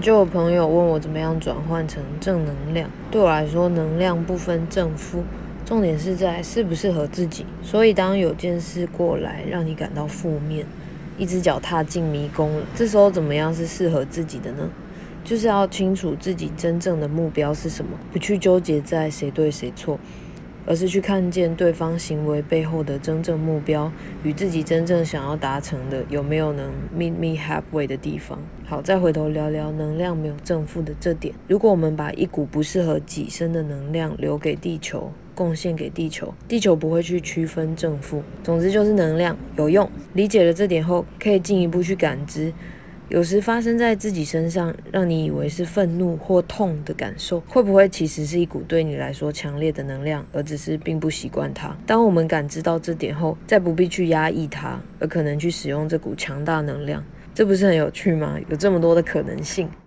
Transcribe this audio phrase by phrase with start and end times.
[0.00, 2.90] 就有朋友问我怎么样转换成正能量。
[3.10, 5.22] 对我来说，能量不分正负，
[5.64, 7.44] 重点是在适不适合自己。
[7.62, 10.66] 所以，当有件事过来让你感到负面，
[11.18, 14.68] 一只脚踏进迷宫了，这时候怎么样是适合自己的呢？
[15.24, 19.98] 就是要清楚自己真正的目标是什么，不去纠结在谁对谁错。
[20.66, 23.90] 而是去看见对方行为背后的真正目标
[24.24, 28.38] 与自己真正想要达成的有没有能 meet me halfway 的地方。
[28.66, 31.32] 好，再回头聊聊能量没有正负的这点。
[31.46, 38.22] 如果我们把一股不适合己身的能量留给地球，贡献给地球，地球不会去区分正负。
[38.42, 39.88] 总之就是能量有用。
[40.14, 42.52] 理解了这点后，可以进一步去感知。
[43.08, 51.76] 有时发生在自己身上，让你以为是愤怒或痛的感受，会不会其实是一股对你来说强烈的能量，而只是并不习惯它？
[51.86, 58.36] 当我们感知到这点后，再不必去压抑它，而可能去使用这股强大能量，这不是很有趣吗？
[58.48, 59.68] 有这么多的可能性。